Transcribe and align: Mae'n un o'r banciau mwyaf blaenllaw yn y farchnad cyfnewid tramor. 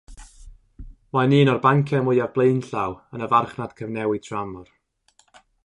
Mae'n 1.17 1.35
un 1.39 1.51
o'r 1.53 1.59
banciau 1.65 2.07
mwyaf 2.07 2.33
blaenllaw 2.39 2.97
yn 3.19 3.27
y 3.29 3.29
farchnad 3.35 3.77
cyfnewid 3.81 4.27
tramor. 4.29 4.77